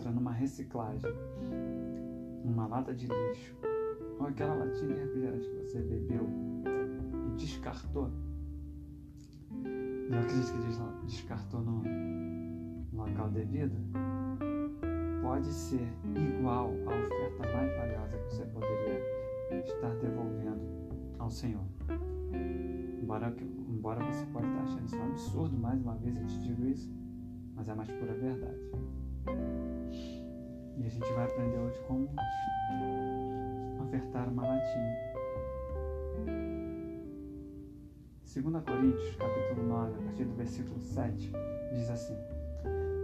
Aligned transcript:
encontra 0.00 0.10
numa 0.10 0.32
reciclagem, 0.32 1.12
numa 2.42 2.66
lata 2.66 2.94
de 2.94 3.06
lixo, 3.06 3.54
ou 4.18 4.26
aquela 4.26 4.54
latinha 4.54 4.94
de 4.94 5.00
refrigerante 5.00 5.48
que 5.48 5.56
você 5.56 5.82
bebeu 5.82 6.26
e 7.26 7.36
descartou. 7.36 8.10
Eu 10.10 10.18
acredito 10.18 10.52
que 11.00 11.06
descartou 11.06 11.60
no 11.60 11.82
local 12.92 13.28
devido. 13.30 13.76
Pode 15.22 15.52
ser 15.52 15.86
igual 16.16 16.70
à 16.86 17.06
oferta 17.06 17.52
mais 17.52 17.76
valiosa 17.76 18.16
que 18.16 18.34
você 18.34 18.44
poderia 18.46 19.00
estar 19.60 19.94
devolvendo 19.96 20.62
ao 21.18 21.30
Senhor. 21.30 21.64
Embora, 23.02 23.34
embora 23.68 24.04
você 24.04 24.24
pode 24.26 24.46
estar 24.46 24.62
achando 24.62 24.86
isso 24.86 24.96
um 24.96 25.04
absurdo, 25.04 25.58
mais 25.58 25.80
uma 25.82 25.94
vez 25.96 26.16
eu 26.16 26.26
te 26.26 26.40
digo 26.40 26.66
isso, 26.66 26.90
mas 27.54 27.68
é 27.68 27.72
a 27.72 27.76
mais 27.76 27.90
pura 27.90 28.14
verdade. 28.14 28.58
E 29.26 30.86
a 30.86 30.88
gente 30.88 31.12
vai 31.12 31.24
aprender 31.24 31.58
hoje 31.58 31.78
como 31.86 32.08
ofertar 33.82 34.28
uma 34.28 34.46
latinha. 34.46 35.10
2 38.32 38.64
Coríntios, 38.64 39.16
capítulo 39.16 39.66
9, 39.66 39.92
a 39.92 40.02
partir 40.04 40.24
do 40.24 40.34
versículo 40.36 40.80
7, 40.80 41.32
diz 41.72 41.90
assim: 41.90 42.16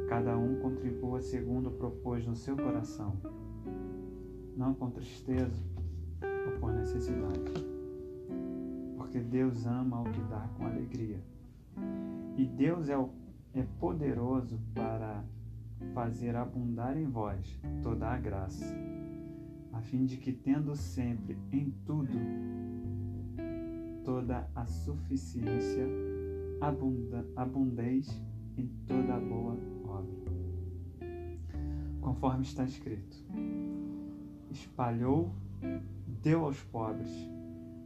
Cada 0.09 0.39
um 0.39 0.61
contribua 0.61 1.21
segundo 1.21 1.71
propôs 1.71 2.25
no 2.25 2.37
seu 2.37 2.57
coração, 2.57 3.17
não 4.57 4.73
com 4.73 4.89
tristeza 4.91 5.63
ou 6.47 6.61
por 6.61 6.73
necessidade, 6.73 7.53
porque 8.97 9.19
Deus 9.19 9.67
ama 9.67 10.01
o 10.01 10.05
que 10.05 10.21
dá 10.23 10.49
com 10.57 10.65
alegria. 10.65 11.21
E 12.37 12.45
Deus 12.45 12.89
é, 12.89 12.97
o, 12.97 13.11
é 13.53 13.65
poderoso 13.81 14.61
para 14.73 15.25
fazer 15.97 16.37
abundar 16.37 16.95
em 16.95 17.07
vós 17.07 17.59
toda 17.83 18.07
a 18.07 18.19
graça, 18.19 18.67
a 19.73 19.81
fim 19.81 20.05
de 20.05 20.19
que, 20.19 20.31
tendo 20.31 20.77
sempre 20.77 21.39
em 21.51 21.71
tudo 21.87 22.13
toda 24.05 24.47
a 24.55 24.67
suficiência, 24.67 25.89
abunda, 26.61 27.27
abundeis 27.35 28.07
em 28.59 28.67
toda 28.87 29.15
a 29.15 29.19
boa 29.19 29.57
obra. 29.87 30.33
Conforme 32.03 32.43
está 32.43 32.65
escrito: 32.65 33.17
espalhou, 34.51 35.35
deu 36.23 36.45
aos 36.45 36.63
pobres, 36.65 37.11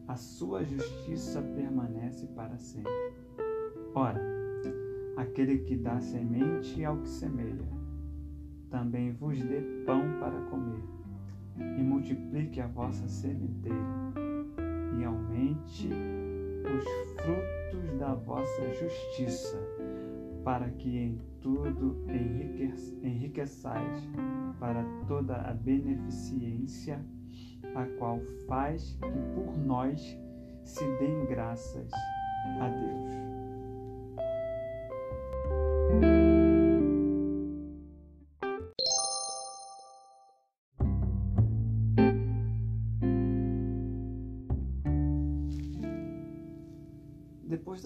a 0.08 0.16
sua 0.16 0.64
justiça 0.64 1.40
permanece 1.40 2.26
para 2.26 2.58
sempre. 2.58 2.90
Ora, 3.94 4.20
aquele 5.16 5.58
que 5.58 5.76
dá 5.76 6.00
semente 6.00 6.84
ao 6.84 6.98
que 6.98 7.08
semeia, 7.08 7.79
também 8.70 9.12
vos 9.12 9.40
dê 9.42 9.60
pão 9.84 10.02
para 10.20 10.40
comer, 10.42 10.82
e 11.58 11.82
multiplique 11.82 12.60
a 12.60 12.66
vossa 12.68 13.06
sementeira, 13.08 13.76
e 14.98 15.04
aumente 15.04 15.88
os 16.64 17.22
frutos 17.22 17.98
da 17.98 18.14
vossa 18.14 18.72
justiça 18.74 19.58
para 20.44 20.70
que 20.70 20.96
em 20.96 21.18
tudo 21.40 21.96
enriqueçais 23.02 24.08
para 24.58 24.84
toda 25.06 25.36
a 25.36 25.52
beneficência, 25.52 27.04
a 27.74 27.84
qual 27.98 28.20
faz 28.46 28.96
que 29.00 29.34
por 29.34 29.56
nós 29.58 30.18
se 30.64 30.84
deem 30.98 31.26
graças 31.26 31.90
a 32.60 32.68
Deus. 32.68 33.29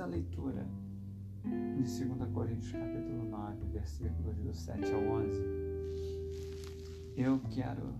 Da 0.05 0.11
leitura 0.11 0.69
de 1.43 2.05
2 2.05 2.31
Coríntios 2.35 2.73
capítulo 2.73 3.25
9, 3.25 3.65
versículos 3.73 4.37
do 4.37 4.53
7 4.53 4.93
ao 4.93 5.01
11, 5.01 5.43
eu 7.17 7.41
quero 7.49 7.95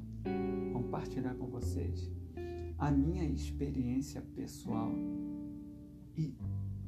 compartilhar 0.75 1.35
com 1.35 1.47
vocês 1.47 2.13
a 2.77 2.91
minha 2.91 3.25
experiência 3.25 4.21
pessoal 4.37 4.93
e 6.15 6.37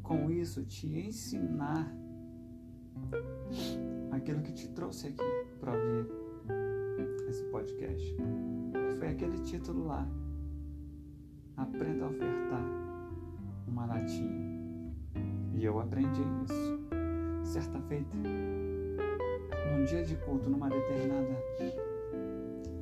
com 0.02 0.30
isso 0.30 0.62
te 0.66 0.86
ensinar 0.86 1.90
aquilo 4.10 4.42
que 4.42 4.52
te 4.52 4.68
trouxe 4.68 5.06
aqui 5.06 5.24
para 5.58 5.72
ouvir 5.72 6.10
esse 7.26 7.42
podcast. 7.44 8.14
Foi 8.98 9.08
aquele 9.08 9.38
título 9.44 9.86
lá. 9.86 10.06
Aprenda 11.56 12.04
a 12.04 12.08
ofertar 12.08 12.64
uma 13.66 13.86
latinha. 13.86 14.55
E 15.56 15.64
eu 15.64 15.80
aprendi 15.80 16.20
isso 16.44 16.78
certa 17.42 17.80
feita, 17.80 18.14
num 18.14 19.84
dia 19.86 20.04
de 20.04 20.14
culto, 20.16 20.50
numa 20.50 20.68
determinada 20.68 21.34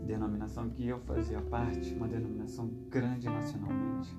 denominação 0.04 0.68
que 0.70 0.88
eu 0.88 0.98
fazia 1.00 1.40
parte, 1.42 1.94
uma 1.94 2.08
denominação 2.08 2.68
grande 2.90 3.28
nacionalmente. 3.28 4.16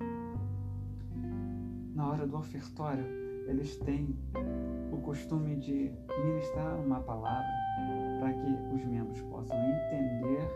Na 1.94 2.10
hora 2.10 2.26
do 2.26 2.38
ofertório, 2.38 3.06
eles 3.48 3.76
têm 3.78 4.18
o 4.92 4.98
costume 5.02 5.58
de 5.58 5.92
ministrar 6.24 6.80
uma 6.80 7.02
palavra 7.02 7.52
para 8.20 8.34
que 8.34 8.74
os 8.74 8.86
membros 8.86 9.22
possam 9.24 9.58
entender 9.58 10.48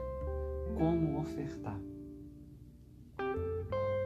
como 0.78 1.20
ofertar. 1.20 1.80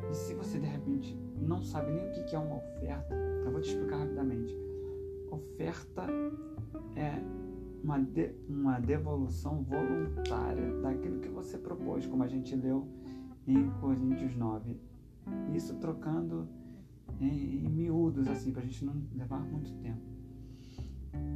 E 0.09 0.15
se 0.15 0.33
você 0.33 0.59
de 0.59 0.65
repente 0.65 1.15
não 1.37 1.61
sabe 1.61 1.91
nem 1.91 2.09
o 2.09 2.11
que 2.11 2.35
é 2.35 2.39
uma 2.39 2.57
oferta, 2.57 3.32
eu 3.45 3.51
vou 3.51 3.61
te 3.61 3.69
explicar 3.69 3.97
rapidamente 3.97 4.53
oferta 5.33 6.05
é 6.95 7.21
uma, 7.83 7.99
de, 7.99 8.33
uma 8.47 8.79
devolução 8.79 9.63
voluntária 9.63 10.81
daquilo 10.81 11.19
que 11.19 11.29
você 11.29 11.57
propôs, 11.57 12.05
como 12.05 12.23
a 12.23 12.27
gente 12.27 12.55
leu 12.55 12.87
em 13.45 13.69
Coríntios 13.81 14.35
9. 14.35 14.79
Isso 15.53 15.75
trocando 15.75 16.47
em, 17.19 17.65
em 17.65 17.69
miúdos, 17.69 18.27
assim, 18.27 18.51
para 18.51 18.61
a 18.61 18.65
gente 18.65 18.85
não 18.85 18.95
levar 19.13 19.39
muito 19.39 19.71
tempo. 19.81 20.01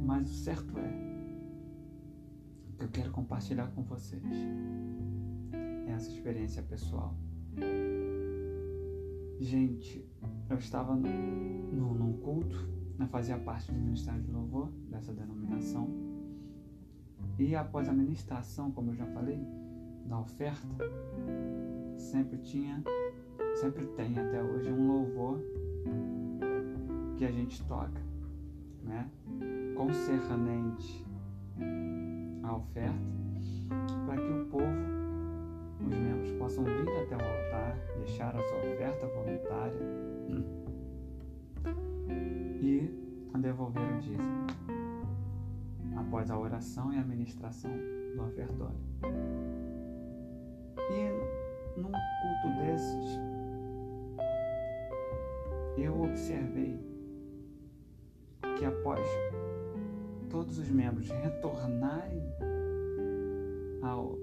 Mas 0.04 0.30
o 0.30 0.34
certo 0.34 0.78
é 0.78 1.08
que 2.78 2.84
eu 2.84 2.88
quero 2.88 3.10
compartilhar 3.10 3.68
com 3.68 3.82
vocês 3.82 4.22
essa 5.86 6.10
experiência 6.10 6.62
pessoal. 6.62 7.14
Gente, 9.40 10.07
eu 10.50 10.56
estava 10.56 10.94
no, 10.94 11.08
no, 11.72 11.94
num 11.94 12.12
culto 12.18 12.78
né, 12.98 13.06
fazia 13.06 13.38
parte 13.38 13.70
do 13.70 13.78
Ministério 13.78 14.20
de 14.20 14.30
Louvor, 14.30 14.68
dessa 14.90 15.12
denominação. 15.12 15.88
E 17.38 17.54
após 17.54 17.88
a 17.88 17.92
ministração, 17.92 18.72
como 18.72 18.90
eu 18.90 18.94
já 18.94 19.06
falei, 19.06 19.40
da 20.06 20.18
oferta, 20.18 20.66
sempre 21.96 22.38
tinha, 22.38 22.82
sempre 23.54 23.86
tem 23.86 24.18
até 24.18 24.42
hoje 24.42 24.72
um 24.72 24.88
louvor 24.88 25.38
que 27.16 27.24
a 27.24 27.30
gente 27.30 27.62
toca, 27.64 28.00
né? 28.82 29.08
Concernente 29.76 31.06
à 32.42 32.56
oferta, 32.56 32.98
para 34.06 34.16
que 34.16 34.32
o 34.32 34.46
povo, 34.46 34.87
os 35.80 35.96
membros, 35.96 36.32
possam 36.32 36.64
vir 36.64 36.88
até 37.02 37.16
o 37.16 37.20
altar, 37.20 37.76
deixar 37.96 38.34
a 38.34 38.42
sua 38.42 38.58
oferta 38.58 39.06
voluntária 39.06 39.86
e 42.60 42.98
devolver 43.40 43.82
o 43.82 43.98
dízimo, 44.00 44.46
após 45.96 46.30
a 46.30 46.38
oração 46.38 46.92
e 46.92 46.98
a 46.98 47.04
ministração 47.04 47.70
do 48.16 48.24
ofertório. 48.24 48.78
E 50.90 51.80
num 51.80 51.92
culto 51.92 52.56
desses, 52.60 53.18
eu 55.76 56.02
observei 56.02 56.78
que 58.58 58.64
após 58.64 59.00
todos 60.28 60.58
os 60.58 60.68
membros 60.68 61.08
retornarem 61.08 62.22
ao, 63.82 64.18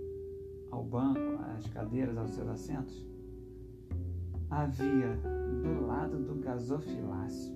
ao 0.72 0.84
banco, 0.84 1.35
as 1.56 1.68
cadeiras 1.68 2.18
aos 2.18 2.31
seus 2.31 2.48
assentos, 2.48 3.06
havia 4.50 5.18
do 5.63 5.86
lado 5.86 6.18
do 6.18 6.36
gasofilácio 6.36 7.54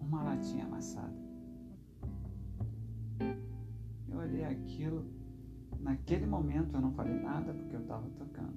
uma 0.00 0.22
latinha 0.22 0.64
amassada. 0.64 1.12
Eu 4.08 4.18
olhei 4.18 4.44
aquilo, 4.44 5.04
naquele 5.80 6.26
momento 6.26 6.74
eu 6.74 6.80
não 6.80 6.92
falei 6.92 7.14
nada 7.20 7.52
porque 7.52 7.76
eu 7.76 7.80
estava 7.80 8.08
tocando, 8.10 8.56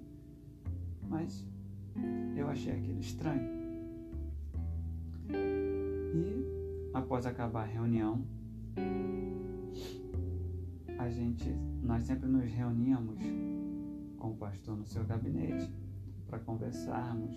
mas 1.10 1.46
eu 2.36 2.48
achei 2.50 2.74
aquilo 2.74 3.00
estranho. 3.00 3.56
E 5.30 6.92
após 6.94 7.26
acabar 7.26 7.64
a 7.64 7.66
reunião, 7.66 8.22
a 11.06 11.10
gente, 11.10 11.48
nós 11.84 12.04
sempre 12.04 12.28
nos 12.28 12.44
reuníamos 12.46 13.20
com 14.18 14.32
o 14.32 14.36
pastor 14.38 14.76
no 14.76 14.86
seu 14.88 15.04
gabinete 15.06 15.72
para 16.28 16.40
conversarmos. 16.40 17.36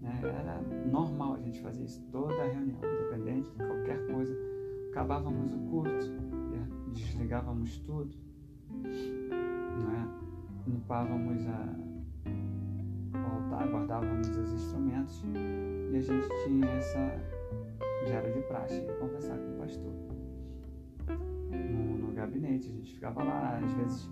Né? 0.00 0.20
Era 0.22 0.60
normal 0.86 1.34
a 1.34 1.40
gente 1.40 1.60
fazer 1.62 1.84
isso 1.84 2.02
toda 2.12 2.34
a 2.34 2.46
reunião, 2.46 2.78
independente 2.78 3.50
de 3.50 3.56
qualquer 3.56 4.06
coisa. 4.12 4.36
Acabávamos 4.90 5.54
o 5.54 5.58
culto, 5.70 6.06
desligávamos 6.92 7.78
tudo, 7.78 8.14
né? 8.82 10.08
limpávamos 10.66 11.46
a, 11.46 11.76
o 13.14 13.34
altar, 13.34 13.68
guardávamos 13.68 14.28
os 14.28 14.52
instrumentos 14.52 15.24
e 15.92 15.96
a 15.96 16.00
gente 16.00 16.28
tinha 16.44 16.66
essa 16.66 17.20
já 18.06 18.20
de 18.20 18.40
praxe 18.42 18.82
conversar 19.00 19.38
com 19.38 19.54
o 19.54 19.58
pastor 19.58 20.15
gabinete. 22.26 22.68
A 22.68 22.72
gente 22.72 22.92
ficava 22.94 23.22
lá, 23.22 23.58
às 23.58 23.72
vezes 23.72 24.08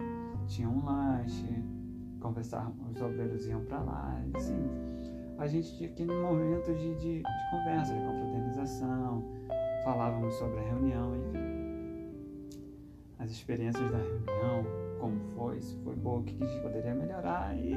tinha 0.47 0.69
um 0.69 0.85
lanche, 0.85 1.47
conversávamos, 2.21 2.97
os 2.97 3.03
obreiros 3.03 3.47
iam 3.47 3.65
para 3.65 3.81
lá, 3.83 4.23
assim, 4.35 4.57
a 5.37 5.47
gente 5.47 5.77
tinha 5.77 5.91
aquele 5.91 6.15
momento 6.15 6.73
de, 6.73 6.95
de, 6.95 7.23
de, 7.23 7.51
conversa, 7.51 7.93
de 7.93 8.01
confraternização, 8.01 9.25
falávamos 9.85 10.35
sobre 10.35 10.59
a 10.61 10.63
reunião, 10.63 11.17
enfim, 11.17 11.39
as 13.19 13.31
experiências 13.31 13.91
da 13.91 13.99
reunião, 13.99 14.65
como 15.01 15.21
foi, 15.35 15.61
se 15.61 15.77
foi 15.79 15.97
boa, 15.97 16.21
o 16.21 16.25
que 16.25 16.43
a 16.43 16.47
gente 16.47 16.63
poderia 16.63 16.95
melhorar 16.95 17.57
e 17.57 17.75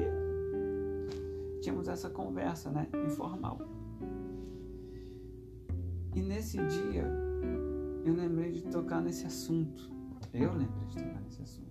tínhamos 1.60 1.88
essa 1.88 2.08
conversa, 2.08 2.70
né, 2.70 2.86
informal. 3.06 3.58
E 6.14 6.22
nesse 6.22 6.58
dia 6.58 7.04
eu 8.04 8.14
lembrei 8.14 8.52
de 8.52 8.62
tocar 8.62 9.00
nesse 9.00 9.26
assunto. 9.26 9.97
Eu 10.40 10.52
lembrei 10.52 10.86
de 10.86 10.94
tocar 10.94 11.20
nesse 11.20 11.42
assunto. 11.42 11.66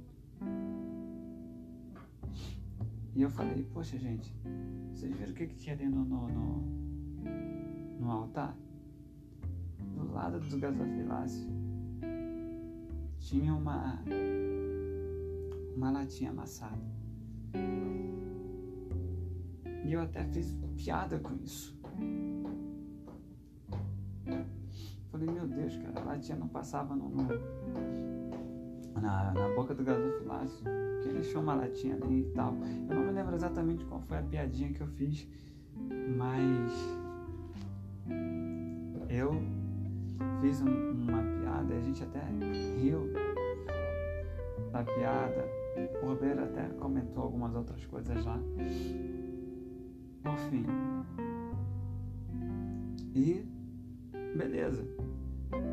E 3.16 3.22
eu 3.22 3.30
falei, 3.30 3.64
poxa 3.74 3.98
gente, 3.98 4.36
vocês 4.94 5.16
viram 5.16 5.32
o 5.32 5.36
que, 5.36 5.48
que 5.48 5.56
tinha 5.56 5.74
ali 5.74 5.88
no, 5.88 6.04
no, 6.04 6.28
no, 6.28 6.62
no 7.98 8.12
altar? 8.12 8.58
Do 9.96 10.12
lado 10.12 10.42
do 10.42 10.60
gasofilácio 10.60 11.50
tinha 13.20 13.54
uma, 13.54 14.04
uma 15.74 15.90
latinha 15.90 16.32
amassada. 16.32 16.84
E 19.86 19.94
eu 19.94 20.02
até 20.02 20.26
fiz 20.26 20.54
piada 20.76 21.18
com 21.20 21.34
isso. 21.36 21.80
Falei, 25.10 25.30
meu 25.32 25.48
Deus, 25.48 25.78
cara, 25.78 26.02
a 26.02 26.04
latinha 26.04 26.38
não 26.38 26.50
passava 26.50 26.94
no, 26.98 27.08
no 27.08 28.17
na, 29.02 29.32
na 29.34 29.50
boca 29.56 29.74
do 29.74 29.84
gasofilácio. 29.84 30.64
Que 31.02 31.10
ele 31.10 31.20
deixou 31.20 31.42
uma 31.42 31.56
latinha 31.56 31.96
ali 31.96 32.22
e 32.22 32.32
tal. 32.34 32.54
Eu 32.90 32.96
não 32.96 33.04
me 33.04 33.12
lembro 33.12 33.36
exatamente 33.36 33.86
qual 33.86 34.02
foi 34.02 34.18
a 34.18 34.24
piadinha 34.24 34.74
que 34.74 34.82
eu 34.82 34.88
fiz, 34.88 35.28
mas 36.18 36.72
eu 39.10 39.32
fiz 40.42 40.62
um, 40.62 40.92
uma 40.92 41.22
piada 41.22 41.76
a 41.76 41.82
gente 41.82 42.04
até 42.04 42.20
riu 42.80 43.12
da 44.72 44.84
piada. 44.84 45.46
O 46.02 46.08
Roberto 46.08 46.40
até 46.40 46.68
comentou 46.80 47.24
algumas 47.24 47.56
outras 47.56 47.86
coisas 47.86 48.26
lá. 48.26 48.40
Por 50.24 50.38
fim. 50.50 50.66
E 53.14 53.46
beleza. 54.36 54.86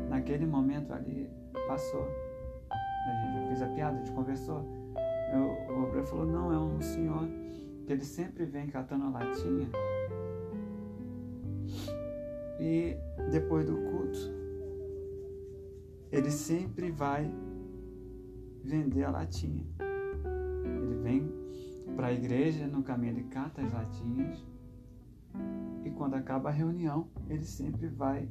Naquele 0.09 0.45
momento 0.45 0.93
ali 0.93 1.29
passou. 1.67 2.24
Gente 3.05 3.47
fez 3.47 3.61
a 3.61 3.67
piada, 3.67 3.95
a 3.95 3.99
gente 3.99 4.11
conversou. 4.11 4.65
Eu, 5.31 5.75
o 5.75 5.83
obreiro 5.83 6.07
falou, 6.07 6.25
não, 6.25 6.51
é 6.51 6.59
um 6.59 6.81
senhor 6.81 7.27
que 7.85 7.93
ele 7.93 8.03
sempre 8.03 8.45
vem 8.45 8.67
catando 8.67 9.05
a 9.05 9.09
latinha. 9.09 9.67
E 12.59 12.97
depois 13.31 13.65
do 13.65 13.75
culto, 13.75 14.33
ele 16.11 16.31
sempre 16.31 16.91
vai 16.91 17.31
vender 18.63 19.03
a 19.03 19.11
latinha. 19.11 19.65
Ele 20.63 20.95
vem 20.95 21.31
para 21.95 22.07
a 22.07 22.13
igreja, 22.13 22.65
no 22.65 22.81
caminho 22.81 23.13
ele 23.13 23.23
cata 23.25 23.61
as 23.61 23.71
latinhas. 23.71 24.43
E 25.83 25.91
quando 25.91 26.15
acaba 26.15 26.49
a 26.49 26.51
reunião, 26.51 27.07
ele 27.29 27.43
sempre 27.43 27.87
vai 27.87 28.27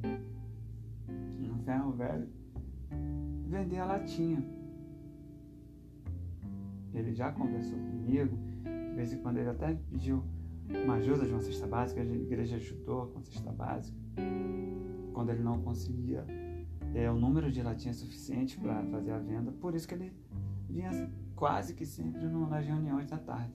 no 1.39 1.57
ferro 1.59 1.91
velho 1.91 2.27
vender 3.47 3.79
a 3.79 3.85
latinha. 3.85 4.43
Ele 6.95 7.13
já 7.13 7.31
conversou 7.31 7.77
comigo, 7.77 8.37
de 8.63 8.95
vez 8.95 9.13
em 9.13 9.17
quando 9.17 9.37
ele 9.37 9.49
até 9.49 9.73
pediu 9.89 10.23
uma 10.83 10.95
ajuda 10.95 11.25
de 11.25 11.31
uma 11.31 11.41
cesta 11.41 11.67
básica, 11.67 12.01
a 12.01 12.05
igreja 12.05 12.55
ajudou 12.55 13.07
com 13.07 13.19
a 13.19 13.21
cesta 13.21 13.51
básica. 13.51 13.97
Quando 15.13 15.29
ele 15.29 15.43
não 15.43 15.61
conseguia 15.61 16.25
é, 16.93 17.09
o 17.11 17.15
número 17.15 17.51
de 17.51 17.61
latinhas 17.61 17.97
suficiente 17.97 18.59
para 18.59 18.83
fazer 18.85 19.11
a 19.11 19.19
venda, 19.19 19.51
por 19.51 19.75
isso 19.75 19.87
que 19.87 19.93
ele 19.93 20.11
vinha 20.69 21.11
quase 21.35 21.73
que 21.73 21.85
sempre 21.85 22.25
nas 22.25 22.65
reuniões 22.65 23.07
da 23.07 23.17
tarde. 23.17 23.53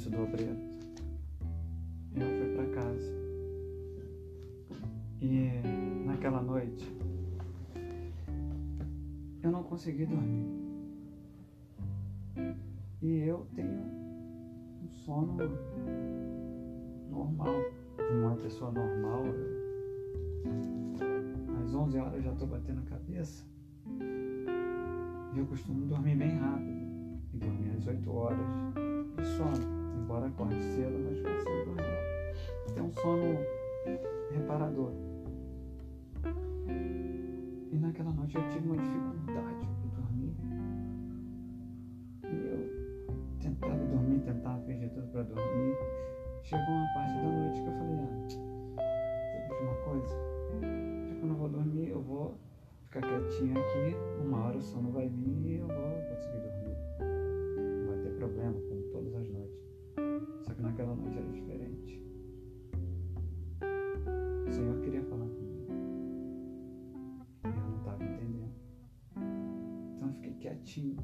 Isso 0.00 0.08
do 0.08 0.22
obreiro. 0.22 0.56
Eu 2.14 2.26
fui 2.26 2.54
para 2.54 2.82
casa. 2.82 3.12
E 5.20 5.60
naquela 6.06 6.40
noite 6.40 6.86
eu 9.42 9.50
não 9.50 9.62
consegui 9.62 10.06
dormir. 10.06 10.46
E 13.02 13.18
eu 13.18 13.46
tenho 13.54 13.68
um 13.68 14.88
sono 15.04 15.36
normal, 17.10 17.54
de 17.96 18.16
uma 18.16 18.36
pessoa 18.36 18.72
normal. 18.72 19.24
às 21.62 21.74
11 21.74 21.98
horas 21.98 22.14
eu 22.14 22.22
já 22.22 22.32
estou 22.32 22.48
batendo 22.48 22.80
a 22.80 22.84
cabeça. 22.84 23.49
E 25.34 25.38
eu 25.38 25.46
costumo 25.46 25.86
dormir 25.86 26.16
bem 26.16 26.36
rápido. 26.38 26.80
E 27.32 27.36
dormir 27.36 27.76
às 27.76 27.86
8 27.86 28.10
horas 28.10 28.46
de 29.16 29.24
sono 29.36 29.80
embora 30.10 30.26
acorde 30.26 30.60
cedo, 30.60 30.98
mas 31.04 31.20
consigo 31.20 31.64
dormir. 31.66 32.74
Tem 32.74 32.82
um 32.82 32.92
sono 32.92 33.38
reparador. 34.32 34.92
E 37.70 37.76
naquela 37.78 38.12
noite 38.12 38.36
eu 38.36 38.48
tive 38.48 38.66
uma 38.66 38.76
dificuldade 38.76 39.68
para 39.78 40.02
dormir. 40.02 40.34
E 42.24 42.34
eu 42.48 42.60
tentava 43.40 43.76
dormir, 43.76 44.18
tentava 44.20 44.60
fingir 44.62 44.90
tudo 44.90 45.06
para 45.12 45.22
dormir. 45.22 45.76
Chegou 46.42 46.74
uma 46.74 46.94
parte 46.94 47.14
da 47.14 47.22
noite 47.22 47.62
que 47.62 47.68
eu 47.68 47.72
falei, 47.72 47.96
ah, 47.98 48.82
sabe 49.32 49.58
de 49.58 49.62
uma 49.62 49.74
coisa? 49.84 50.14
Já 51.06 51.14
que 51.14 51.22
eu 51.22 51.28
não 51.28 51.36
vou 51.36 51.48
dormir, 51.48 51.88
eu 51.90 52.02
vou 52.02 52.34
ficar 52.86 53.00
quietinho 53.02 53.52
aqui, 53.52 53.79
o 54.60 54.62
sono 54.62 54.90
vai 54.92 55.08
vir 55.08 55.46
e 55.46 55.56
eu 55.56 55.66
vou 55.66 56.02
conseguir 56.10 56.40
dormir. 56.40 56.76
Vai 57.88 57.98
ter 58.02 58.14
problema, 58.16 58.60
como 58.68 58.82
todas 58.92 59.14
as 59.14 59.28
noites 59.30 59.58
que 60.54 60.62
naquela 60.62 60.94
noite 60.94 61.16
era 61.16 61.28
diferente. 61.30 62.04
O 64.46 64.50
Senhor 64.50 64.78
queria 64.82 65.02
falar 65.04 65.24
comigo. 65.24 65.72
E 67.44 67.48
eu 67.48 67.70
não 67.70 67.78
estava 67.78 68.04
entendendo. 68.04 68.52
Então 69.96 70.08
eu 70.08 70.14
fiquei 70.14 70.34
quietinho. 70.34 70.96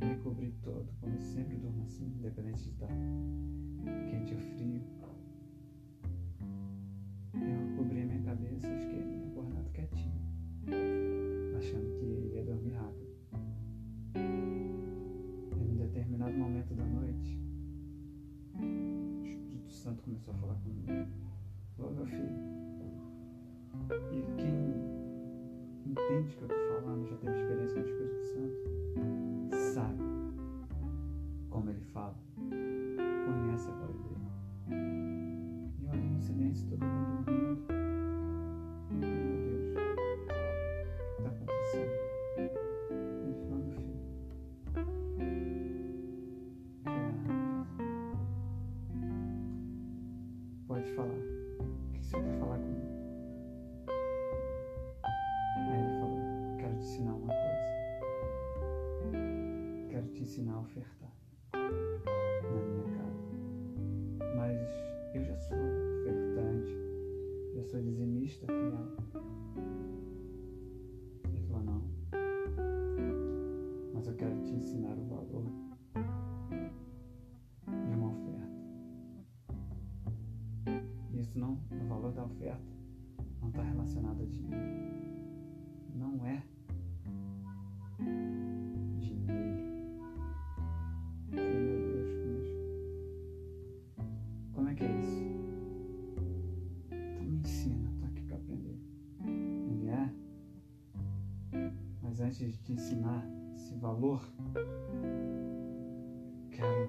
Me 0.00 0.14
cobri 0.22 0.52
todo, 0.62 0.86
como 1.00 1.20
sempre 1.20 1.56
durmo 1.56 1.82
assim, 1.82 2.06
independente 2.06 2.62
de 2.62 2.70
estar 2.70 2.86
antes 102.26 102.58
de 102.64 102.72
ensinar 102.72 103.24
esse 103.54 103.72
valor, 103.76 104.20
quero 106.50 106.88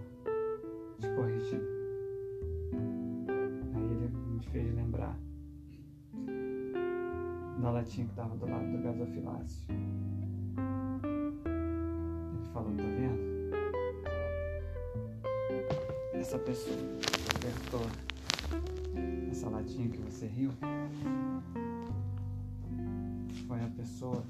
te 1.00 1.08
corrigir. 1.16 1.62
Aí 3.76 3.84
ele 3.84 4.08
me 4.10 4.44
fez 4.46 4.74
lembrar 4.74 5.16
da 7.62 7.70
latinha 7.70 8.08
que 8.08 8.14
estava 8.14 8.36
do 8.36 8.50
lado 8.50 8.66
do 8.72 8.82
gasofilácio. 8.82 9.68
Ele 12.34 12.46
falou, 12.52 12.76
tá 12.76 12.84
vendo? 12.84 13.38
Essa 16.14 16.40
pessoa 16.40 16.76
apertou 17.36 17.86
essa 19.30 19.50
latinha 19.50 19.88
que 19.88 20.00
você 20.00 20.26
riu 20.26 20.52
foi 23.48 23.64
a 23.64 23.70
pessoa 23.70 24.26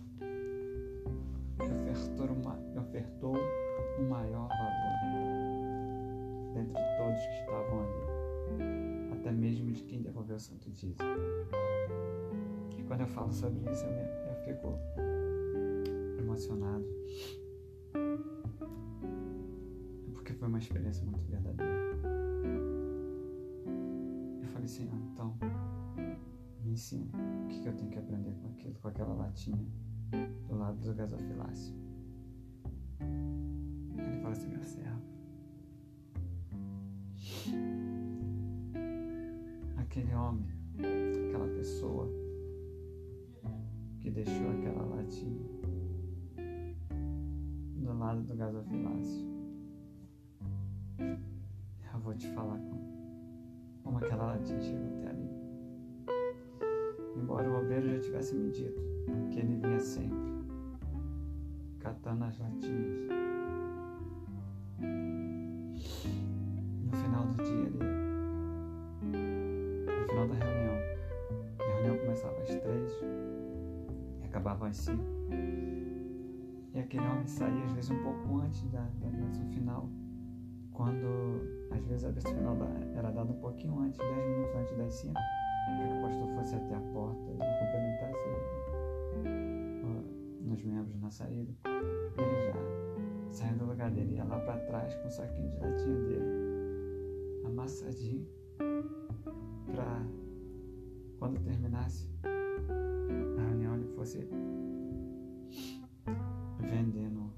eu 13.08 13.14
falo 13.14 13.32
sobre 13.32 13.60
isso, 13.72 13.86
eu, 13.86 13.92
me, 13.92 14.02
eu 14.02 14.36
fico 14.44 14.78
emocionado, 16.20 16.86
porque 20.14 20.34
foi 20.34 20.48
uma 20.50 20.58
experiência 20.58 21.06
muito 21.06 21.26
verdadeira. 21.32 21.72
Eu 24.42 24.48
falei, 24.50 24.68
Senhor, 24.68 24.94
então 25.14 25.38
me 26.64 26.74
ensina 26.74 27.10
o 27.46 27.48
que, 27.48 27.62
que 27.62 27.68
eu 27.70 27.74
tenho 27.74 27.90
que 27.90 27.98
aprender 27.98 28.36
com 28.42 28.48
aquilo, 28.50 28.76
com 28.76 28.88
aquela 28.90 29.14
latinha 29.14 29.66
do 30.50 30.58
lado 30.58 30.78
do 30.82 30.94
gasofilácio. 30.94 31.74
Ele 33.00 34.22
fala 34.22 34.34
assim, 34.34 34.50
meu 34.50 34.64
servo. 34.64 35.02
Aquele 39.78 40.14
homem, 40.14 40.52
aquela 41.30 41.48
pessoa 41.56 42.27
deixou 44.24 44.50
aquela 44.50 44.84
latinha 44.84 45.48
do 47.76 47.98
lado 48.00 48.24
do 48.24 48.36
gasofilácio. 48.36 49.28
Eu 51.94 52.00
vou 52.00 52.16
te 52.16 52.28
falar 52.30 52.58
como, 52.58 53.82
como 53.84 53.98
aquela 54.00 54.34
latinha 54.34 54.60
chegou 54.60 54.88
até 54.98 55.10
ali. 55.10 55.30
Embora 57.16 57.48
o 57.48 57.60
obreiro 57.60 57.90
já 57.90 58.00
tivesse 58.00 58.36
me 58.36 58.50
dito 58.50 58.82
que 59.32 59.40
ele 59.40 59.56
vinha 59.56 59.80
sempre 59.80 60.18
catando 61.80 62.24
as 62.24 62.40
latinhas. 62.40 63.17
Acabava 74.38 74.68
às 74.68 74.78
cinco. 74.78 75.04
E 76.74 76.80
aquele 76.80 77.06
homem 77.08 77.26
saía 77.26 77.66
às 77.66 77.72
vezes 77.72 77.90
um 77.90 78.04
pouco 78.04 78.38
antes 78.38 78.64
da, 78.70 78.82
da 78.82 79.10
final, 79.50 79.90
quando 80.72 81.42
às 81.72 81.84
vezes 81.86 82.06
a 82.06 82.12
bênção 82.12 82.36
final 82.36 82.56
era 82.96 83.12
dada 83.12 83.32
um 83.32 83.40
pouquinho 83.40 83.80
antes, 83.80 83.98
dez 83.98 84.28
minutos 84.28 84.56
antes 84.56 84.78
das 84.78 84.94
cinco, 84.94 85.14
para 85.14 85.88
que 85.88 85.98
o 85.98 86.02
pastor 86.02 86.36
fosse 86.36 86.56
até 86.56 86.76
a 86.76 86.80
porta 86.80 87.32
e 87.32 87.38
cumprimentasse 87.60 88.30
nos 90.44 90.64
membros 90.64 91.02
na 91.02 91.10
saída. 91.10 91.52
Ele 91.66 92.46
já 92.46 92.54
saiu 93.32 93.58
do 93.58 93.66
lugar 93.66 93.90
dele, 93.90 94.16
ia 94.16 94.24
lá 94.24 94.40
para 94.40 94.60
trás 94.66 94.94
com 94.96 95.08
o 95.08 95.12
saquinho 95.12 95.50
de 95.50 95.60
latinha 95.60 96.00
dele, 96.02 97.44
amassadinho, 97.44 98.28
para 99.66 100.06
quando 101.18 101.40
terminasse 101.44 102.08
fosse 104.08 104.20
vendendo 106.62 107.30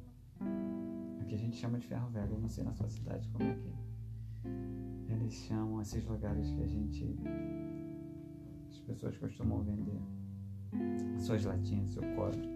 o 1.19 1.25
que 1.25 1.33
a 1.33 1.37
gente 1.37 1.57
chama 1.57 1.79
de 1.79 1.87
ferro 1.87 2.09
velho. 2.11 2.33
Eu 2.33 2.39
não 2.39 2.47
sei 2.47 2.63
na 2.63 2.73
sua 2.73 2.87
cidade 2.87 3.27
como 3.29 3.49
é 3.49 3.55
que 3.55 5.11
eles 5.11 5.33
chamam 5.33 5.81
esses 5.81 6.05
lugares 6.05 6.47
que 6.51 6.61
a 6.61 6.67
gente 6.67 7.15
as 8.69 8.79
pessoas 8.81 9.17
costumam 9.17 9.63
vender 9.63 9.99
suas 11.17 11.43
latinhas, 11.43 11.89
seu 11.89 12.03
cobre. 12.15 12.47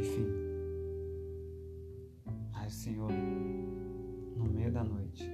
Enfim. 0.00 0.44
O 2.66 2.70
Senhor, 2.70 3.10
no 4.36 4.46
meio 4.46 4.72
da 4.72 4.82
noite, 4.82 5.30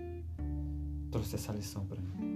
trouxe 1.11 1.37
essa 1.37 1.52
lição 1.52 1.87
para 1.87 2.00
mim. 2.02 2.29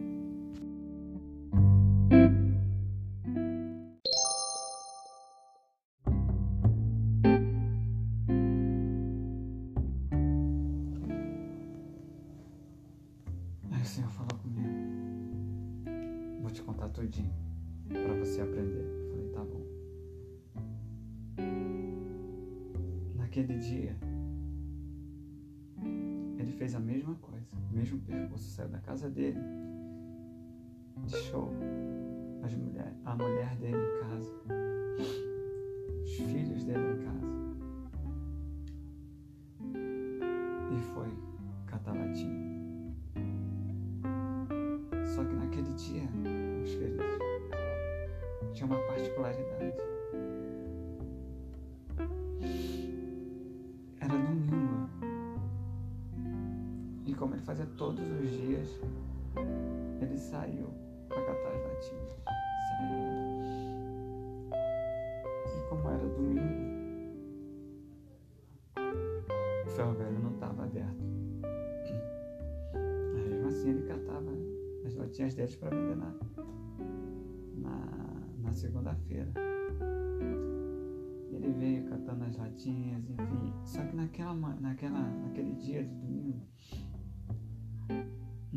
Naquele 23.44 23.60
dia, 23.60 23.94
ele 26.38 26.50
fez 26.52 26.74
a 26.74 26.80
mesma 26.80 27.14
coisa, 27.16 27.46
o 27.52 27.76
mesmo 27.76 28.00
percurso, 28.00 28.48
saiu 28.48 28.70
da 28.70 28.78
casa 28.78 29.10
dele, 29.10 29.38
deixou 31.06 31.50
as 32.42 32.54
mulher, 32.54 32.94
a 33.04 33.14
mulher 33.14 33.54
dele 33.56 33.76
em 33.76 34.00
casa, 34.00 34.32
os 36.04 36.10
filhos 36.10 36.64
dele 36.64 36.78
em 36.78 37.04
casa, 37.04 37.26
e 40.72 40.80
foi 40.94 41.12
catar 41.66 41.92
latinha. 41.92 42.54
Só 45.04 45.22
que 45.22 45.34
naquele 45.34 45.74
dia, 45.74 46.10
meus 46.10 46.74
queridos, 46.76 47.18
tinha 48.54 48.66
uma 48.66 48.78
particularidade. 48.86 49.63
Fazia 57.44 57.66
todos 57.76 58.00
os 58.00 58.30
dias, 58.30 58.80
ele 60.00 60.16
saiu 60.16 60.70
para 61.08 61.22
catar 61.24 61.52
as 61.52 61.62
latinhas. 61.62 62.18
Saiu. 62.68 63.04
E 65.46 65.68
como 65.68 65.88
era 65.90 66.08
domingo, 66.08 66.40
o 69.66 69.70
ferro 69.70 69.92
velho 69.94 70.18
não 70.20 70.32
estava 70.32 70.64
aberto. 70.64 71.04
Mas 73.14 73.26
mesmo 73.26 73.48
assim 73.48 73.70
ele 73.70 73.86
catava 73.86 74.32
as 74.86 74.94
latinhas 74.94 75.34
deles 75.34 75.56
para 75.56 75.70
vender 75.70 75.96
na, 75.96 76.14
na, 77.56 78.22
na 78.42 78.52
segunda-feira. 78.52 79.32
Ele 81.30 81.52
veio 81.52 81.84
catando 81.90 82.24
as 82.24 82.36
latinhas, 82.36 83.04
enfim. 83.10 83.52
Só 83.64 83.84
que 83.84 83.94
naquela, 83.94 84.34
naquela, 84.34 85.00
naquele 85.00 85.52
dia 85.56 85.84
de 85.84 85.94
domingo 85.94 86.14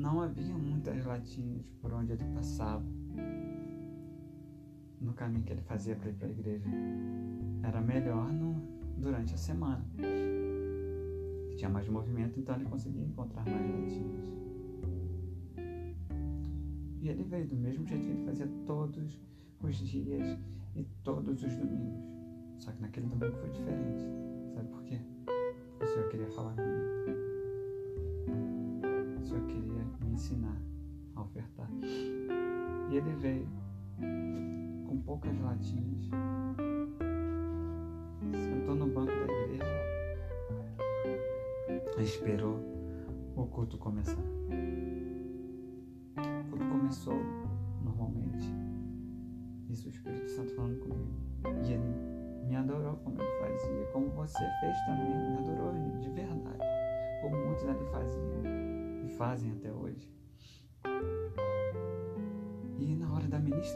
não 0.08 0.22
havia 0.22 0.58
muitas 0.58 1.04
latinhas 1.04 1.66
por 1.82 1.92
onde 1.92 2.14
ele 2.14 2.24
passava 2.34 2.86
no 5.02 5.14
caminho 5.14 5.44
que 5.44 5.52
ele 5.52 5.62
fazia 5.62 5.98
para 5.98 6.10
ir 6.10 6.14
para 6.14 6.28
a 6.28 6.32
igreja. 6.32 6.66
Era 7.62 7.82
melhor 7.82 8.32
no, 8.32 8.54
durante 8.98 9.34
a 9.34 9.38
semana. 9.38 9.86
Tinha 11.58 11.70
mais 11.70 11.90
movimento, 11.90 12.40
então 12.40 12.56
ele 12.56 12.64
conseguia 12.66 13.04
encontrar 13.04 13.44
mais 13.44 13.70
latinhas. 13.70 14.28
E 17.02 17.10
ele 17.10 17.24
veio 17.24 17.46
do 17.46 17.58
mesmo 17.58 17.86
jeito 17.86 18.06
que 18.06 18.12
ele 18.12 18.26
fazia 18.26 18.48
todos 18.66 19.20
os 19.62 19.78
dias 19.78 20.40
e 20.74 20.86
todos 21.04 21.44
os 21.44 21.54
domingos. 21.54 22.02
Só 22.60 22.72
que 22.72 22.82
naquele 22.82 23.08
domingo 23.08 23.36
foi 23.36 23.50
diferente. 23.50 24.06
Sabe 24.56 24.70
por 24.70 24.84
quê? 24.84 25.02
Porque 25.26 25.84
o 25.84 25.88
Senhor 25.88 26.10
queria 26.10 26.32
falar 26.32 26.56
comigo. 26.56 27.27
Ele 33.08 33.16
veio 33.16 33.48
com 34.88 35.02
poucas 35.06 35.40
latinhas. 35.40 36.10
Sentou 38.34 38.76
no 38.76 38.88
banco 38.88 39.12
da 39.12 39.34
igreja. 39.34 39.64
Esperou 42.00 42.60
o 43.36 43.46
culto 43.48 43.78
começar. 43.78 44.22
O 46.18 46.50
culto 46.50 46.66
começou 46.66 47.18
normalmente. 47.84 48.54
Isso 49.70 49.88
o 49.88 49.92
Espírito 49.92 50.30
Santo 50.30 50.54
falando 50.56 50.80
comigo. 50.80 51.12
E 51.66 51.74
ele 51.74 52.48
me 52.48 52.56
adorou 52.56 52.98
como 52.98 53.22
ele 53.22 53.40
fazia. 53.40 53.86
Como 53.94 54.10
você 54.10 54.44
fez 54.60 54.78
também. 54.86 55.32
Me 55.32 55.38
adorou 55.38 55.74
de 56.00 56.10
verdade. 56.10 56.64
Como 57.22 57.38
muitos 57.38 57.66
ali 57.68 57.86
faziam. 57.86 58.44
E 59.06 59.10
fazem 59.18 59.52
até 59.54 59.72
hoje. 59.72 60.18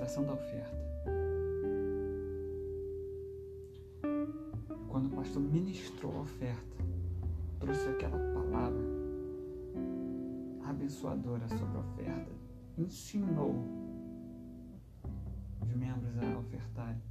Hora 0.02 0.08
da 0.08 0.08
ministração 0.08 0.26
da 0.26 0.34
oferta. 0.34 0.78
Quando 4.90 5.08
o 5.08 5.10
pastor 5.16 5.42
ministrou 5.42 6.18
a 6.18 6.22
oferta, 6.22 6.84
trouxe 7.60 7.88
aquela 7.90 8.18
palavra 8.34 8.82
abençoadora 10.66 11.48
sobre 11.48 11.78
a 11.78 11.80
oferta, 11.80 12.32
ensinou 12.78 13.64
os 15.62 15.76
membros 15.76 16.18
a 16.18 16.40
ofertarem. 16.40 17.02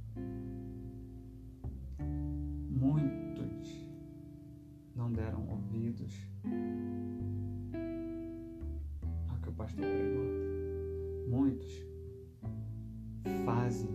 Muitos 2.69 3.87
não 4.95 5.11
deram 5.11 5.47
ouvidos 5.47 6.13
ao 9.29 9.37
que 9.37 9.49
o 9.49 9.53
pastor 9.53 9.85
pregou. 9.85 10.25
Muitos 11.29 11.90
fazem 13.71 13.89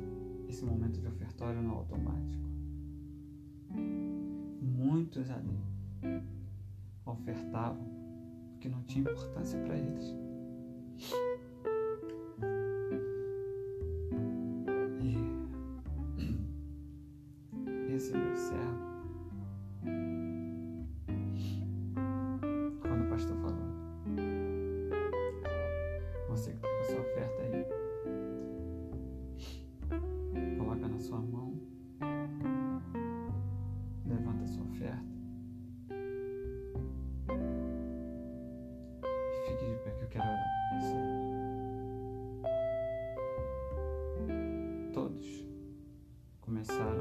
esse 0.49 0.65
momento 0.65 0.99
de 0.99 1.07
ofertório 1.07 1.61
no 1.61 1.75
automático. 1.75 2.49
Muitos 4.63 5.29
ali 5.31 5.61
ofertavam 7.05 7.85
porque 8.53 8.71
não 8.71 8.83
tinha 8.85 9.03
importância 9.03 9.61
para 9.61 9.77
eles. 9.77 10.26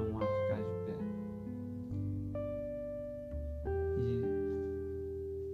Começaram 0.06 0.28
a 0.28 0.42
ficar 0.42 0.62
de 0.62 0.76
pé. 0.86 0.98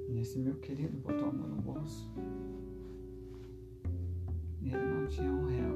E 0.10 0.14
nesse 0.14 0.40
meu 0.40 0.56
querido 0.56 0.98
botou 0.98 1.30
a 1.30 1.32
mão 1.32 1.48
no 1.48 1.62
bolso. 1.62 2.12
E 4.62 4.70
ele 4.70 4.86
não 4.86 5.08
tinha 5.08 5.32
um 5.32 5.48
real 5.48 5.71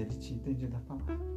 Ele 0.00 0.14
tinha 0.16 0.38
entendido 0.38 0.76
a 0.76 0.80
palavra. 0.80 1.27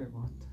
Pergunta. 0.00 0.46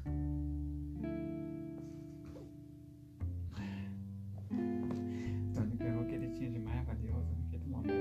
Então 5.49 5.63
ele 5.63 5.77
pegou 5.77 6.01
o 6.01 6.05
que 6.05 6.15
ele 6.15 6.29
tinha 6.31 6.49
de 6.51 6.59
mais 6.59 6.85
valioso 6.85 7.33
naquele 7.37 7.65
momento. 7.69 7.93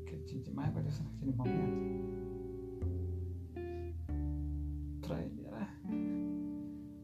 O 0.00 0.04
que 0.06 0.14
ele 0.14 0.24
tinha 0.24 0.42
de 0.42 0.50
mais 0.52 0.72
valioso 0.72 1.04
naquele 1.04 1.32
momento. 1.32 2.00
Pra 5.06 5.22
ele 5.22 5.44
era 5.44 5.68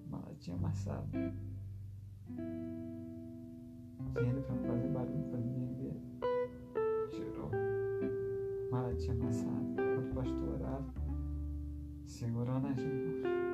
uma 0.07 0.21
latinha 0.21 0.57
amassada. 0.57 1.09
Ele, 4.17 4.41
pra 4.41 4.55
não 4.55 4.65
fazer 4.65 4.89
barulho, 4.89 5.29
pra 5.29 5.39
ninguém 5.41 5.75
ver, 5.75 6.01
tirou 7.11 7.51
uma 8.71 8.81
latinha 8.81 9.13
amassada. 9.13 9.77
Quando 9.77 10.11
o 10.11 10.15
pastor 10.15 10.49
orava, 10.55 10.96
segurou 12.17 12.59
nas 12.61 12.79
mãos. 12.79 13.46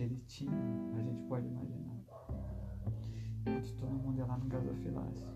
Porque 0.00 0.14
aquele 0.14 0.22
tinha, 0.26 0.50
a 0.96 1.02
gente 1.02 1.22
pode 1.28 1.46
imaginar. 1.46 2.00
Enquanto 3.40 3.76
todo 3.76 3.90
mundo 3.90 4.16
ia 4.16 4.24
lá 4.24 4.38
no 4.38 4.46
gasofilácio, 4.46 5.26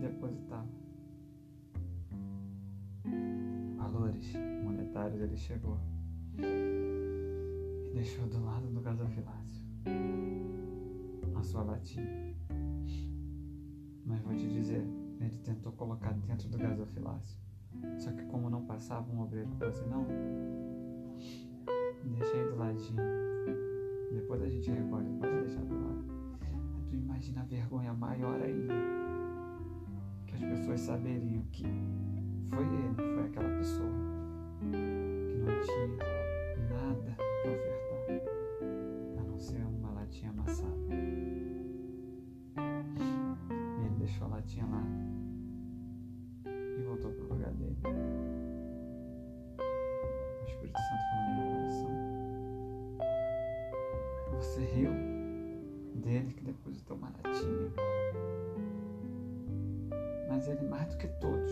depositava 0.00 0.66
valores 3.76 4.32
monetários, 4.64 5.20
ele 5.20 5.36
chegou 5.36 5.78
e 6.38 7.92
deixou 7.94 8.26
do 8.26 8.44
lado 8.44 8.66
do 8.72 8.80
gasofilácio 8.80 9.64
a 11.36 11.42
sua 11.44 11.62
latinha. 11.62 12.34
Mas 14.04 14.20
vou 14.22 14.34
te 14.34 14.48
dizer, 14.48 14.84
ele 15.20 15.38
tentou 15.44 15.70
colocar 15.72 16.12
dentro 16.12 16.48
do 16.48 16.58
gasofilácio. 16.58 17.38
Só 17.98 18.10
que 18.10 18.24
como 18.24 18.50
não 18.50 18.64
passava 18.66 19.12
um 19.12 19.20
obreiro 19.20 19.50
falou 19.58 19.68
assim, 19.68 19.88
não, 19.88 20.06
deixa 22.08 22.36
aí 22.36 22.44
do 22.44 22.56
ladinho. 22.56 23.02
Depois 24.12 24.42
a 24.42 24.48
gente 24.48 24.70
recolhe, 24.70 25.08
pode 25.20 25.32
deixar 25.40 25.64
do 25.64 25.74
lado. 25.74 26.04
Aí 26.74 26.82
tu 26.88 26.96
imagina 26.96 27.40
a 27.42 27.44
vergonha 27.44 27.92
maior 27.94 28.40
ainda. 28.40 28.74
Que 30.26 30.34
as 30.34 30.40
pessoas 30.40 30.80
saberiam 30.80 31.42
que 31.52 31.64
foi 32.50 32.64
ele, 32.64 32.94
foi 33.14 33.24
aquela 33.24 33.48
pessoa 33.56 33.90
que 34.60 35.38
não 35.38 35.60
tinha 35.62 35.88
nada 36.70 37.16
para 37.16 37.52
ofertar, 37.52 38.26
a 39.18 39.22
não 39.22 39.38
ser 39.38 39.62
uma 39.64 39.90
latinha 39.90 40.30
amassada. 40.30 40.76
E 42.98 43.84
ele 43.84 43.94
deixou 43.98 44.26
a 44.26 44.30
latinha 44.30 44.66
lá 44.66 44.84
e 46.46 46.82
voltou 46.82 47.10
pro 47.12 47.34
lugar 47.34 47.52
dele. 47.54 47.76
O 50.46 50.48
Espírito 50.48 50.80
Santo 50.80 51.02
falou 51.10 51.24
no 51.26 51.34
meu 51.34 51.46
coração. 51.52 51.90
Você 54.32 54.60
riu 54.64 54.92
dele 55.96 56.32
que 56.34 56.44
depositou 56.44 56.96
uma 56.96 57.10
latinha. 57.10 57.72
Mas 60.28 60.48
ele 60.48 60.62
mais 60.68 60.88
do 60.88 60.98
que 60.98 61.08
todos 61.20 61.50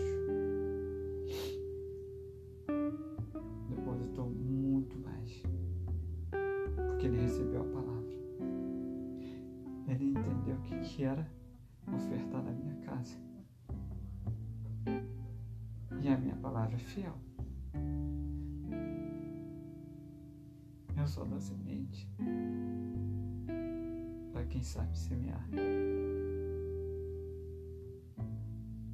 Dou 21.35 21.41
semente 21.41 22.07
para 24.31 24.45
quem 24.45 24.63
sabe 24.63 24.97
semear. 24.97 25.45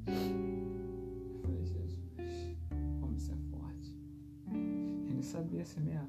Eu 0.08 1.40
falei, 1.40 1.64
Jesus, 1.64 2.56
como 3.00 3.14
isso 3.14 3.30
é 3.30 3.36
forte. 3.56 3.96
Ele 5.08 5.22
sabia 5.22 5.64
semear. 5.64 6.08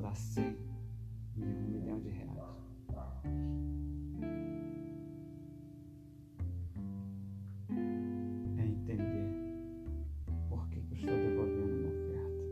Dar 0.00 0.14
100 0.16 0.56
e 1.36 1.42
um 1.42 1.68
milhão 1.68 2.00
de 2.00 2.08
reais. 2.08 2.30
É 8.58 8.66
entender 8.66 9.30
por 10.48 10.66
que 10.68 10.80
que 10.80 10.92
eu 10.92 10.98
estou 10.98 11.16
devolvendo 11.16 11.74
uma 11.80 11.90
oferta. 11.90 12.44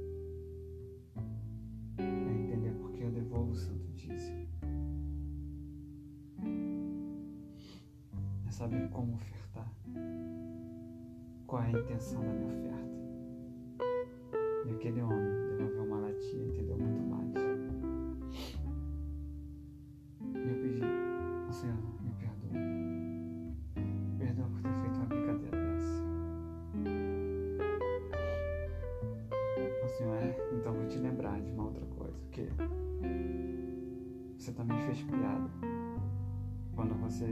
É 1.99 2.33
entender 2.33 2.73
por 2.73 2.93
que 2.93 3.03
eu 3.03 3.11
devolvo 3.11 3.53
o 3.53 3.57
santo 3.57 3.87
dízimo. 3.93 4.47
É 8.47 8.51
saber 8.51 8.89
como 8.91 9.15
ofertar. 9.15 9.73
Qual 11.47 11.63
é 11.63 11.67
a 11.67 11.71
intenção 11.71 12.21
da 12.21 12.33
minha 12.33 12.49
oferta. 12.49 12.69
E 14.67 14.71
aquele 14.73 15.01
homem 15.01 15.18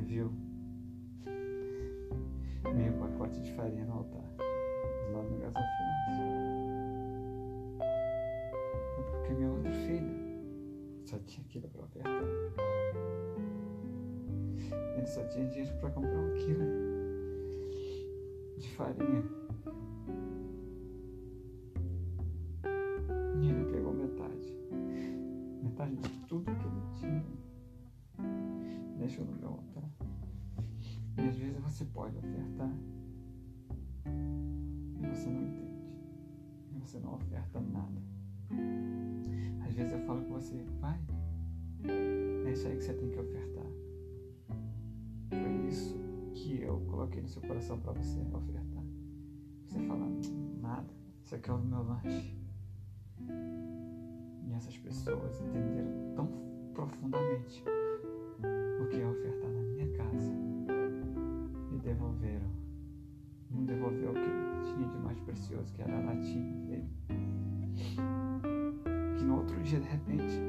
viu 0.07 0.33
meio 2.75 2.93
pacote 2.95 3.41
de 3.41 3.53
farinha 3.53 3.85
no 3.85 3.95
altar, 3.95 4.25
do 5.07 5.13
lado 5.13 5.29
do. 5.29 5.53
Foi 8.95 9.05
porque 9.05 9.33
minha 9.35 9.51
outra 9.51 9.73
filha 9.73 10.15
só 11.05 11.19
tinha 11.27 11.45
aquilo 11.45 11.69
para 11.69 11.83
ofertar. 11.83 12.23
Ele 14.97 15.07
só 15.07 15.25
tinha 15.29 15.47
dinheiro 15.47 15.77
para 15.81 15.91
comprar 15.91 16.19
um 16.19 16.35
quilo 16.35 16.65
de 18.59 18.69
farinha. 18.71 19.25
E 23.41 23.49
ele 23.49 23.73
pegou 23.73 23.93
metade. 23.93 24.57
Metade 25.63 25.97
de 25.97 26.16
Deixou 29.07 29.25
no 29.25 29.37
meu 29.37 29.51
altar. 29.51 29.89
E 31.17 31.29
às 31.29 31.37
vezes 31.37 31.61
você 31.61 31.85
pode 31.85 32.19
ofertar. 32.19 32.73
E 34.05 35.07
você 35.07 35.29
não 35.29 35.43
entende. 35.43 35.79
E 36.73 36.79
você 36.81 36.99
não 36.99 37.15
oferta 37.15 37.61
nada. 37.61 38.03
Às 39.65 39.73
vezes 39.75 39.93
eu 39.93 40.01
falo 40.01 40.25
com 40.25 40.33
você, 40.33 40.61
vai. 40.81 41.01
É 41.85 42.51
isso 42.51 42.67
aí 42.67 42.77
que 42.77 42.83
você 42.83 42.95
tem 42.95 43.09
que 43.09 43.21
ofertar. 43.21 43.67
Foi 45.31 45.69
isso 45.69 45.97
que 46.35 46.63
eu 46.63 46.81
coloquei 46.91 47.23
no 47.23 47.29
seu 47.29 47.43
coração 47.43 47.79
para 47.79 47.93
você 47.93 48.19
ofertar. 48.33 48.85
Você 49.69 49.79
fala, 49.87 50.11
nada. 50.61 50.93
Isso 51.25 51.37
aqui 51.37 51.49
é 51.49 51.53
o 51.53 51.59
meu 51.59 51.85
lanche. 51.85 52.37
E 54.49 54.53
essas 54.53 54.77
pessoas 54.79 55.41
entenderam 55.43 56.13
tão 56.17 56.29
profundamente 56.75 57.63
o 58.87 58.89
que 58.89 59.01
é 59.01 59.07
ofertar 59.07 59.51
na 59.51 59.61
minha 59.63 59.89
casa 59.97 60.33
e 61.73 61.79
devolveram. 61.79 62.47
Um 63.51 63.65
devolveu 63.65 64.11
o 64.11 64.15
que 64.15 64.75
tinha 64.75 64.89
de 64.89 64.99
mais 64.99 65.19
precioso, 65.21 65.73
que 65.75 65.83
era 65.83 65.97
a 65.97 66.03
latinha 66.03 66.57
dele. 66.67 66.89
Que 69.19 69.25
no 69.25 69.39
outro 69.39 69.61
dia, 69.63 69.81
de 69.81 69.89
repente, 69.89 70.41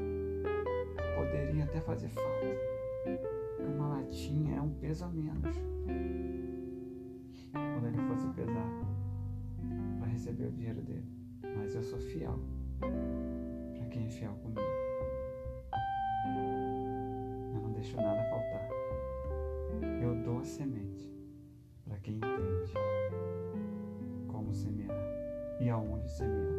poderia 1.16 1.64
até 1.64 1.80
fazer 1.80 2.08
falta. 2.08 2.46
Uma 3.58 3.88
latinha 3.88 4.56
é 4.56 4.60
um 4.60 4.70
peso 4.74 5.04
a 5.04 5.08
menos. 5.08 5.56
Quando 7.52 7.86
ele 7.86 7.98
fosse 8.08 8.28
pesar 8.34 8.70
para 9.98 10.06
receber 10.08 10.46
o 10.46 10.52
dinheiro 10.52 10.80
dele. 10.82 11.06
Mas 11.56 11.74
eu 11.74 11.82
sou 11.82 11.98
fiel 11.98 12.38
para 12.78 13.86
quem 13.86 14.06
é 14.06 14.10
fiel 14.10 14.34
comigo. 14.34 14.77
Semente 20.48 21.14
para 21.84 21.98
quem 21.98 22.16
entende 22.16 22.72
como 24.26 24.52
semear 24.54 24.96
e 25.60 25.68
aonde 25.68 26.10
semear. 26.10 26.54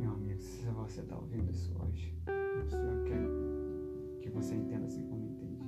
Meu 0.00 0.12
amigo, 0.12 0.40
se 0.42 0.66
você 0.66 1.00
está 1.00 1.16
ouvindo 1.16 1.50
isso 1.50 1.72
hoje, 1.80 2.18
o 2.26 2.68
Senhor 2.68 3.04
quer 3.04 4.20
que 4.20 4.30
você 4.30 4.54
entenda 4.56 4.86
assim 4.86 5.06
como 5.06 5.26
entendi. 5.26 5.64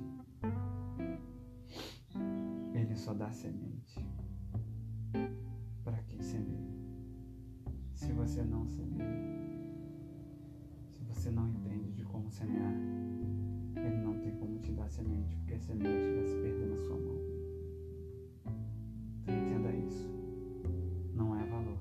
Ele 2.73 2.95
só 2.95 3.13
dá 3.13 3.31
semente 3.31 3.96
dar 14.87 14.89
semente, 14.89 15.35
porque 15.35 15.53
a 15.53 15.59
semente 15.59 16.15
vai 16.15 16.25
se 16.25 16.35
perder 16.37 16.67
na 16.67 16.77
sua 16.77 16.95
mão. 16.95 17.17
Então 19.21 19.35
entenda 19.35 19.71
isso. 19.71 20.09
Não 21.13 21.35
é 21.35 21.43
valor. 21.45 21.79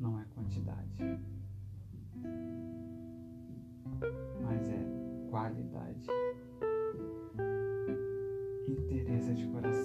Não 0.00 0.20
é 0.20 0.24
quantidade. 0.34 1.20
Mas 4.42 4.68
é 4.68 5.30
qualidade. 5.30 6.10
Interesse 8.68 9.34
de 9.34 9.46
coração 9.46 9.75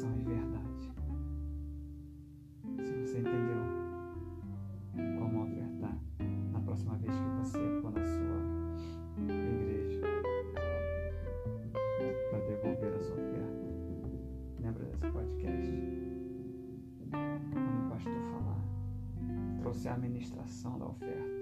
administração 20.22 20.78
da 20.78 20.86
oferta 20.86 21.42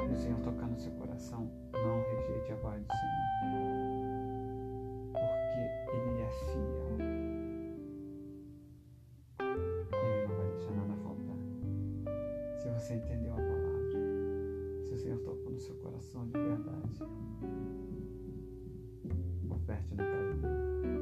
e 0.00 0.12
o 0.12 0.16
Senhor 0.16 0.38
tocar 0.40 0.66
no 0.66 0.78
seu 0.78 0.92
coração, 0.92 1.50
não 1.72 2.02
rejeite 2.02 2.52
a 2.52 2.56
voz 2.56 2.82
do 2.82 2.92
Senhor, 2.92 3.32
porque 5.12 5.96
Ele 5.96 6.20
é 6.20 6.30
fiel. 6.30 6.98
Ele 9.92 10.26
não 10.26 10.36
vai 10.36 10.50
deixar 10.50 10.72
nada 10.72 10.94
faltar. 11.02 11.36
Se 12.58 12.68
você 12.68 12.94
entendeu 12.94 13.32
a 13.32 13.36
palavra, 13.36 14.84
se 14.84 14.92
o 14.92 14.98
Senhor 14.98 15.18
tocou 15.20 15.52
no 15.52 15.60
seu 15.60 15.74
coração 15.76 16.26
de 16.26 16.32
verdade, 16.32 17.02
oferte 19.50 19.94
na 19.94 20.04
casa 20.04 20.34
dele, 20.34 20.98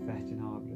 oferte 0.00 0.34
na 0.36 0.56
obra 0.56 0.73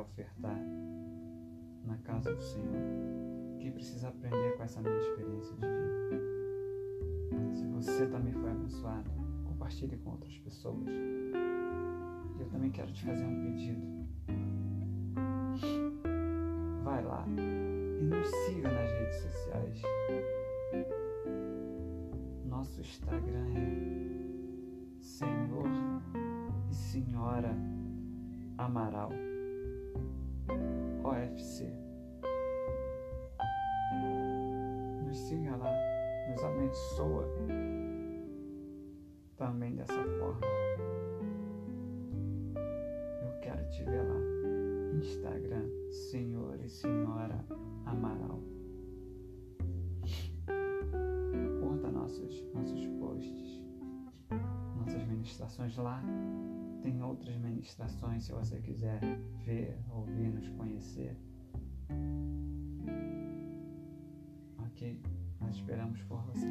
ofertar 0.00 0.58
na 1.84 1.96
casa 1.98 2.34
do 2.34 2.42
Senhor, 2.42 2.74
quem 3.58 3.72
precisa 3.72 4.08
aprender 4.08 4.56
com 4.56 4.62
essa 4.62 4.80
minha 4.80 4.98
experiência 4.98 5.54
de 5.56 5.66
vida. 5.66 7.54
Se 7.54 7.66
você 7.66 8.06
também 8.06 8.32
foi 8.32 8.50
abençoado, 8.50 9.10
compartilhe 9.44 9.96
com 9.98 10.10
outras 10.10 10.36
pessoas. 10.38 10.86
E 12.36 12.40
eu 12.40 12.48
também 12.48 12.70
quero 12.70 12.92
te 12.92 13.04
fazer 13.04 13.24
um 13.24 13.42
pedido. 13.42 14.00
Vai 16.84 17.04
lá 17.04 17.24
e 17.28 18.04
nos 18.04 18.26
siga 18.28 18.70
nas 18.70 18.90
redes 18.90 19.16
sociais. 19.16 19.82
Nosso 22.46 22.80
Instagram 22.80 23.46
é 23.56 25.00
Senhor 25.00 25.68
e 26.70 26.74
Senhora 26.74 27.54
Amaral 28.58 29.10
OFC. 31.04 31.72
Nos 35.04 35.16
siga 35.16 35.56
lá, 35.56 35.72
nos 36.30 36.44
abençoa 36.44 37.28
também 39.36 39.74
dessa 39.74 40.02
forma. 40.18 40.46
Eu 43.22 43.40
quero 43.40 43.68
te 43.70 43.82
ver 43.84 44.02
lá. 44.02 44.20
Instagram, 45.00 45.68
Senhor 45.90 46.60
e 46.60 46.68
Senhora 46.68 47.44
Amaral. 47.86 48.42
Curta 51.60 51.90
nossos, 51.90 52.44
nossos 52.52 52.86
posts, 52.98 53.62
nossas 54.76 55.02
ministrações 55.06 55.76
lá. 55.76 56.02
Tem 56.82 57.02
outras 57.02 57.36
ministrações 57.36 58.24
se 58.24 58.32
você 58.32 58.58
quiser 58.60 59.00
ver, 59.44 59.76
ouvir, 59.90 60.28
nos 60.32 60.48
conhecer. 60.50 61.16
Ok? 64.58 65.00
Nós 65.40 65.56
esperamos 65.56 66.00
por 66.02 66.22
você. 66.24 66.46